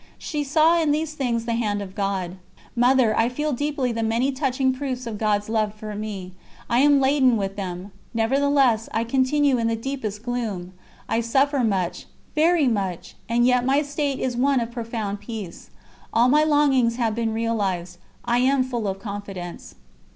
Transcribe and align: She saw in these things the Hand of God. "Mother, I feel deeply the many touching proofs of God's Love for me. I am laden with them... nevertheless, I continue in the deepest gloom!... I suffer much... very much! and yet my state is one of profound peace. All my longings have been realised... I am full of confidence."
She 0.17 0.43
saw 0.43 0.81
in 0.81 0.89
these 0.89 1.13
things 1.13 1.45
the 1.45 1.53
Hand 1.53 1.79
of 1.79 1.93
God. 1.93 2.37
"Mother, 2.75 3.15
I 3.15 3.29
feel 3.29 3.53
deeply 3.53 3.91
the 3.91 4.01
many 4.01 4.31
touching 4.31 4.73
proofs 4.73 5.05
of 5.05 5.19
God's 5.19 5.47
Love 5.47 5.75
for 5.75 5.93
me. 5.93 6.33
I 6.67 6.79
am 6.79 6.99
laden 6.99 7.37
with 7.37 7.55
them... 7.55 7.91
nevertheless, 8.11 8.89
I 8.95 9.03
continue 9.03 9.59
in 9.59 9.67
the 9.67 9.75
deepest 9.75 10.23
gloom!... 10.23 10.73
I 11.07 11.21
suffer 11.21 11.59
much... 11.63 12.07
very 12.33 12.67
much! 12.67 13.15
and 13.29 13.45
yet 13.45 13.63
my 13.63 13.83
state 13.83 14.17
is 14.17 14.35
one 14.35 14.59
of 14.59 14.71
profound 14.71 15.19
peace. 15.19 15.69
All 16.11 16.29
my 16.29 16.43
longings 16.43 16.95
have 16.95 17.13
been 17.13 17.31
realised... 17.31 17.99
I 18.25 18.39
am 18.39 18.63
full 18.63 18.87
of 18.87 18.97
confidence." 18.97 19.75